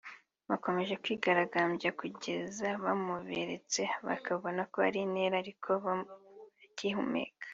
Bakomeje 0.49 0.93
kwigaragambya 1.03 1.89
kugeza 1.99 2.67
bamuberetse 2.83 3.81
bakabona 4.07 4.61
ko 4.71 4.77
ari 4.87 4.99
intere 5.05 5.35
ariko 5.43 5.71
agihumeka 6.67 7.45